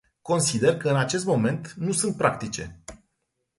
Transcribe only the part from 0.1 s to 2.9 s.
Consider că în acest moment nu sunt practice.